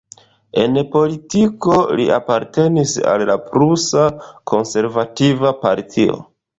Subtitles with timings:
[0.61, 4.09] En politiko, li apartenis al la prusa
[4.57, 6.23] konservativa partio.